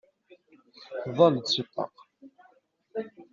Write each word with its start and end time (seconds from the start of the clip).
Tḍall-d 1.03 1.45
seg 1.49 1.65
ṭṭaq. 1.67 1.95